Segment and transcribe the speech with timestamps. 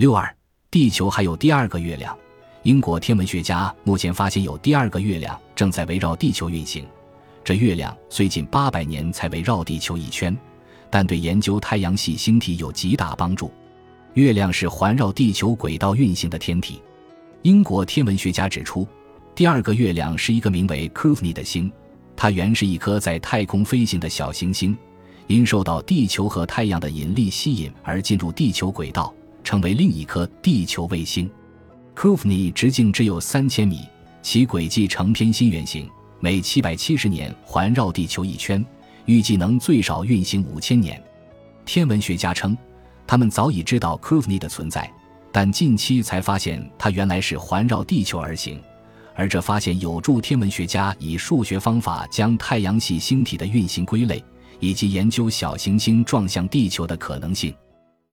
[0.00, 0.34] 六二，
[0.70, 2.16] 地球还有第二个月亮。
[2.62, 6.86] 英国天文学家目前发现有第二个月亮正在围绕地球运行。
[7.44, 10.34] 这月亮虽近八百年才围绕地球一圈，
[10.88, 13.52] 但对研究太阳系星体有极大帮助。
[14.14, 16.80] 月亮是环绕地球轨道运行的天体。
[17.42, 18.88] 英国天文学家指出，
[19.34, 21.70] 第二个月亮是一个名为 c u v n y 的星，
[22.16, 24.74] 它原是一颗在太空飞行的小行星，
[25.26, 29.14] 因受到地球和太阳的引力吸引而进入地球轨道。
[29.42, 31.30] 成为另一颗地球卫星
[31.96, 33.80] c u v n y 直径只有三千米，
[34.22, 38.64] 其轨迹呈偏心圆形，每七百七十年环绕地球一圈，
[39.04, 41.02] 预计能最少运行五千年。
[41.66, 42.56] 天文学家称，
[43.06, 44.90] 他们早已知道 c u v n y 的存在，
[45.30, 48.60] 但近期才发现它原来是环绕地球而行，
[49.14, 54.24] 而这发现有助天文学家以数学方法将太阳系星体的运行归类，
[54.58, 57.54] 以及研究小行星撞向地球的可能性。